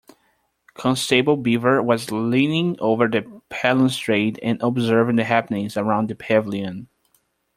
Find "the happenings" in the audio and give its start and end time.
5.17-5.77